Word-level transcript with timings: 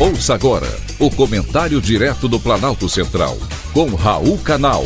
Ouça 0.00 0.32
agora 0.32 0.68
o 1.00 1.10
comentário 1.10 1.80
direto 1.80 2.28
do 2.28 2.38
Planalto 2.38 2.88
Central, 2.88 3.36
com 3.74 3.96
Raul 3.96 4.38
Canal. 4.38 4.84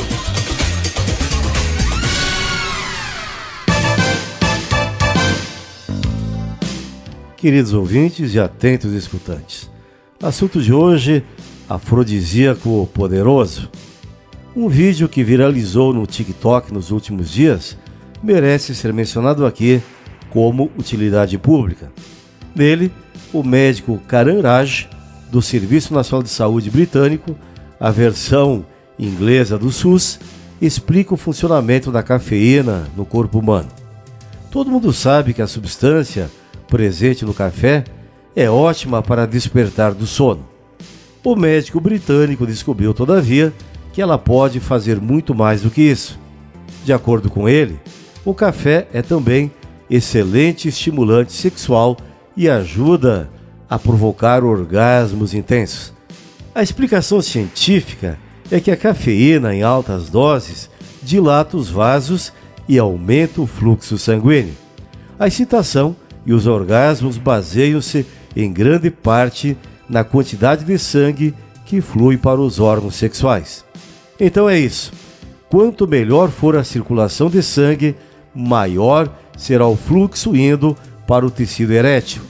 Queridos 7.37 7.75
ouvintes 7.75 8.33
e 8.33 8.41
atentos 8.41 8.95
escutantes, 8.95 9.71
assunto 10.23 10.63
de 10.63 10.73
hoje: 10.73 11.23
afrodisíaco 11.69 12.89
poderoso. 12.95 13.69
Um 14.57 14.67
vídeo 14.67 15.11
que 15.11 15.23
viralizou 15.23 15.93
no 15.93 16.07
TikTok 16.07 16.73
nos 16.73 16.91
últimos 16.91 17.31
dias 17.31 17.77
merece 18.23 18.75
ser 18.75 18.95
mencionado 18.95 19.45
aqui 19.45 19.83
como 20.31 20.71
utilidade 20.79 21.37
pública. 21.37 21.93
Nele, 22.55 22.91
o 23.31 23.43
médico 23.43 24.01
Karan 24.09 24.41
Raj 24.41 24.89
do 25.33 25.41
Serviço 25.41 25.95
Nacional 25.95 26.23
de 26.23 26.29
Saúde 26.29 26.71
britânico, 26.71 27.35
a 27.81 27.91
versão 27.91 28.67
inglesa 28.99 29.59
do 29.59 29.73
SUS, 29.73 30.21
explica 30.61 31.15
o 31.15 31.17
funcionamento 31.17 31.91
da 31.91 32.03
cafeína 32.03 32.87
no 32.95 33.07
corpo 33.07 33.39
humano. 33.39 33.69
Todo 34.51 34.71
mundo 34.71 34.93
sabe 34.93 35.33
que 35.33 35.41
a 35.41 35.47
substância 35.47 36.31
presente 36.69 37.25
no 37.25 37.33
café 37.33 37.83
é 38.37 38.51
ótima 38.51 39.01
para 39.01 39.27
despertar 39.27 39.95
do 39.95 40.07
sono. 40.07 40.47
O 41.25 41.35
médico 41.35 41.81
britânico 41.81 42.47
descobriu, 42.47 42.93
todavia, 42.93 43.55
que 43.91 44.03
ela 44.03 44.19
pode 44.19 44.61
fazer 44.61 45.01
muito 45.01 45.35
mais 45.35 45.63
do 45.63 45.71
que 45.71 45.81
isso. 45.81 46.21
De 46.85 46.93
acordo 46.93 47.31
com 47.31 47.49
ele, 47.49 47.81
o 48.23 48.35
café 48.35 48.87
é 48.93 49.01
também 49.01 49.51
excelente 49.89 50.69
estimulante 50.69 51.33
sexual 51.33 51.97
e 52.37 52.51
ajuda 52.51 53.31
a 53.41 53.42
provocar 53.79 54.45
orgasmos 54.45 55.35
intensos. 55.35 55.93
A 56.55 56.63
explicação 56.63 57.23
científica 57.23 58.19
é 58.51 58.61
que 58.61 58.71
a 58.71 58.77
cafeína 58.77 59.55
em 59.55 59.63
altas 59.63 60.11
doses 60.11 60.69
dilata 61.03 61.57
os 61.57 61.71
vasos 61.71 62.33
e 62.69 62.79
aumenta 62.79 63.41
o 63.41 63.47
fluxo 63.47 63.97
sanguíneo. 63.97 64.55
A 65.19 65.27
excitação 65.27 65.97
e 66.27 66.33
os 66.33 66.47
orgasmos 66.47 67.19
baseiam-se 67.19 68.07
em 68.37 68.53
grande 68.53 68.91
parte 68.91 69.57
na 69.89 70.05
quantidade 70.05 70.65
de 70.65 70.79
sangue 70.79 71.35
que 71.65 71.81
flui 71.81 72.17
para 72.17 72.41
os 72.41 72.61
órgãos 72.61 72.97
sexuais. 72.97 73.65
Então 74.21 74.49
é 74.49 74.59
isso. 74.59 74.93
Quanto 75.49 75.89
melhor 75.89 76.31
for 76.31 76.57
a 76.57 76.65
circulação 76.65 77.29
de 77.29 77.43
sangue, 77.43 77.97
maior 78.35 79.09
será 79.37 79.67
o 79.67 79.77
fluxo 79.77 80.35
indo 80.37 80.77
para 81.07 81.27
o 81.27 81.31
tecido 81.31 81.73
erétil. 81.73 82.23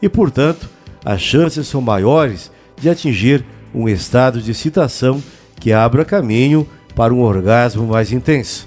E, 0.00 0.08
portanto, 0.08 0.68
as 1.04 1.20
chances 1.20 1.66
são 1.66 1.80
maiores 1.80 2.50
de 2.80 2.88
atingir 2.88 3.44
um 3.74 3.88
estado 3.88 4.40
de 4.40 4.50
excitação 4.50 5.22
que 5.60 5.72
abra 5.72 6.04
caminho 6.04 6.66
para 6.94 7.12
um 7.12 7.20
orgasmo 7.20 7.86
mais 7.86 8.12
intenso. 8.12 8.66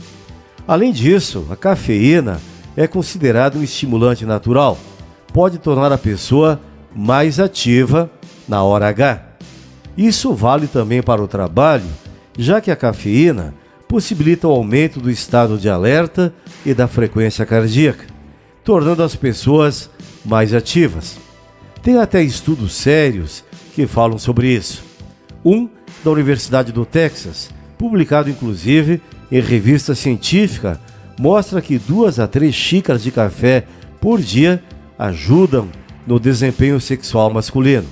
Além 0.68 0.92
disso, 0.92 1.48
a 1.50 1.56
cafeína 1.56 2.40
é 2.76 2.88
considerada 2.88 3.58
um 3.58 3.64
estimulante 3.64 4.26
natural. 4.26 4.78
Pode 5.34 5.58
tornar 5.58 5.92
a 5.92 5.98
pessoa 5.98 6.60
mais 6.96 7.40
ativa 7.40 8.10
na 8.48 8.64
hora 8.64 8.88
H. 8.88 9.22
Isso 9.98 10.34
vale 10.34 10.68
também 10.68 11.02
para 11.02 11.22
o 11.22 11.28
trabalho, 11.28 11.86
já 12.38 12.62
que 12.62 12.72
a 12.72 12.76
cafeína 12.76 13.54
possibilita 13.88 14.48
o 14.48 14.52
aumento 14.52 15.00
do 15.00 15.10
estado 15.10 15.58
de 15.58 15.68
alerta 15.68 16.34
e 16.66 16.74
da 16.74 16.88
frequência 16.88 17.46
cardíaca, 17.46 18.06
tornando 18.64 19.04
as 19.04 19.16
pessoas 19.16 19.90
mais 20.24 20.54
ativas. 20.54 21.18
Tem 21.84 21.98
até 21.98 22.22
estudos 22.22 22.74
sérios 22.74 23.44
que 23.74 23.88
falam 23.88 24.20
sobre 24.20 24.48
isso. 24.50 24.84
Um 25.44 25.68
da 26.04 26.12
Universidade 26.12 26.72
do 26.72 26.86
Texas, 26.86 27.50
publicado 27.78 28.30
inclusive 28.30 29.02
em 29.32 29.42
revista 29.42 29.96
científica, 29.96 30.80
mostra 31.20 31.62
que 31.62 31.80
duas 31.80 32.20
a 32.20 32.28
três 32.28 32.54
xícaras 32.54 33.02
de 33.02 33.12
café 33.12 33.66
por 34.00 34.22
dia 34.22 34.64
ajudam 34.98 35.70
no 36.06 36.20
desempenho 36.20 36.80
sexual 36.80 37.32
masculino. 37.32 37.88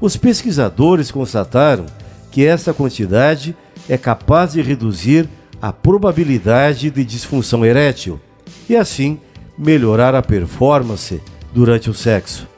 Os 0.00 0.16
pesquisadores 0.16 1.12
constataram 1.12 1.86
que 2.32 2.44
essa 2.44 2.74
quantidade 2.74 3.54
é 3.88 3.96
capaz 3.96 4.52
de 4.52 4.62
reduzir 4.62 5.28
a 5.60 5.72
probabilidade 5.72 6.90
de 6.90 7.04
disfunção 7.04 7.64
erétil 7.64 8.20
e, 8.68 8.74
assim, 8.74 9.20
melhorar 9.56 10.14
a 10.14 10.22
performance 10.22 11.20
durante 11.52 11.88
o 11.88 11.94
sexo. 11.94 12.51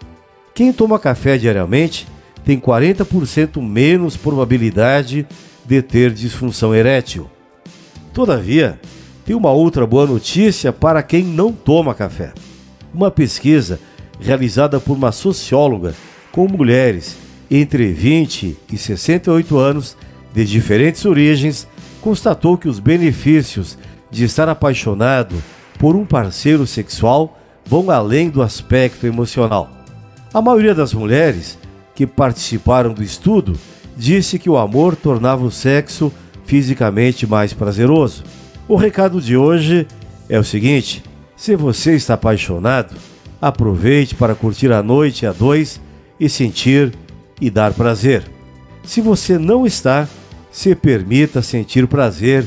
Quem 0.54 0.72
toma 0.72 1.00
café 1.00 1.37
diariamente 1.37 2.06
tem 2.44 2.60
40% 2.60 3.60
menos 3.60 4.16
probabilidade 4.16 5.26
de 5.65 5.82
ter 5.82 6.12
disfunção 6.12 6.72
erétil. 6.72 7.28
Todavia, 8.12 8.78
tem 9.26 9.34
uma 9.34 9.50
outra 9.50 9.84
boa 9.84 10.06
notícia 10.06 10.72
para 10.72 11.03
quem 11.03 11.25
não 11.25 11.53
toma 11.53 11.93
café. 11.93 12.32
Uma 12.94 13.10
pesquisa 13.10 13.81
realizada 14.20 14.78
por 14.78 14.97
uma 14.97 15.10
socióloga 15.10 15.93
com 16.31 16.47
mulheres 16.47 17.16
entre 17.50 17.93
20 17.93 18.56
e 18.72 18.78
68 18.78 19.59
anos 19.59 19.97
de 20.32 20.44
diferentes 20.44 21.04
origens 21.04 21.66
constatou 22.00 22.56
que 22.56 22.69
os 22.69 22.78
benefícios 22.78 23.76
de 24.09 24.25
estar 24.25 24.48
apaixonado 24.48 25.34
por 25.81 25.97
um 25.97 26.04
parceiro 26.04 26.64
sexual 26.64 27.37
vão 27.66 27.91
além 27.91 28.31
do 28.31 28.41
aspecto 28.41 29.04
emocional. 29.04 29.74
A 30.34 30.43
maioria 30.43 30.75
das 30.75 30.93
mulheres 30.93 31.56
que 31.95 32.09
participaram 32.09 32.93
do 32.93 33.05
estudo 33.05 33.56
disse 33.97 34.37
que 34.37 34.50
o 34.50 34.59
amor 34.59 34.97
tornava 34.97 35.45
o 35.45 35.50
sexo 35.50 36.12
fisicamente 36.45 37.25
mais 37.25 37.53
prazeroso. 37.53 38.25
O 38.67 38.75
recado 38.75 39.21
de 39.21 39.37
hoje 39.37 39.87
é 40.28 40.37
o 40.37 40.43
seguinte: 40.43 41.05
se 41.37 41.55
você 41.55 41.94
está 41.94 42.15
apaixonado, 42.15 42.97
aproveite 43.41 44.17
para 44.17 44.34
curtir 44.34 44.73
a 44.73 44.83
noite 44.83 45.25
a 45.25 45.31
dois 45.31 45.81
e 46.19 46.28
sentir 46.28 46.93
e 47.41 47.49
dar 47.49 47.73
prazer. 47.73 48.25
Se 48.83 49.00
você 49.00 49.39
não 49.39 49.65
está, 49.65 50.09
se 50.50 50.75
permita 50.75 51.43
sentir 51.43 51.87
prazer 51.87 52.44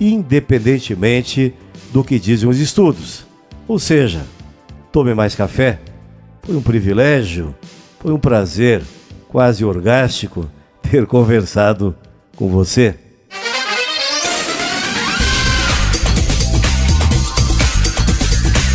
independentemente 0.00 1.52
do 1.92 2.02
que 2.02 2.18
dizem 2.18 2.48
os 2.48 2.58
estudos. 2.58 3.26
Ou 3.68 3.78
seja, 3.78 4.24
tome 4.90 5.12
mais 5.12 5.34
café 5.34 5.78
foi 6.46 6.56
um 6.56 6.62
privilégio, 6.62 7.52
foi 8.00 8.12
um 8.12 8.18
prazer 8.18 8.80
quase 9.28 9.64
orgástico 9.64 10.48
ter 10.80 11.04
conversado 11.04 11.94
com 12.36 12.48
você. 12.48 12.94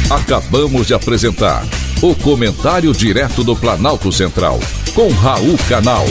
Acabamos 0.10 0.88
de 0.88 0.94
apresentar 0.94 1.64
o 2.02 2.14
Comentário 2.14 2.92
Direto 2.92 3.42
do 3.42 3.56
Planalto 3.56 4.12
Central, 4.12 4.60
com 4.94 5.08
Raul 5.10 5.58
Canal. 5.70 6.06